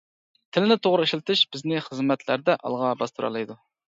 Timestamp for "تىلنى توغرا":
0.55-1.03